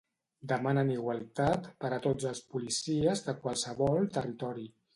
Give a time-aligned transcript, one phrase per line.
[0.51, 4.71] Demanen igualtat per a tots els policies de qualsevol territori.